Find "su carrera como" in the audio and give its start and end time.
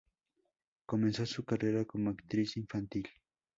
1.27-2.09